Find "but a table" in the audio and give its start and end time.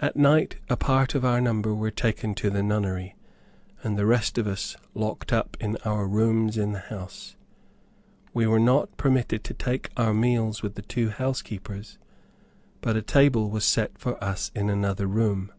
12.80-13.48